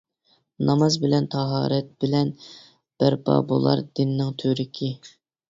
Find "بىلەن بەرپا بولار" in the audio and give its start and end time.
2.05-3.85